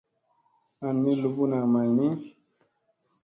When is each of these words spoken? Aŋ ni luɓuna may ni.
Aŋ 0.85 0.95
ni 1.03 1.11
luɓuna 1.21 1.57
may 1.73 1.89
ni. 1.97 2.07